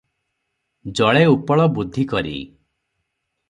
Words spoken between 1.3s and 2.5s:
ଉପଳ ବୁଦ୍ଧି କରି।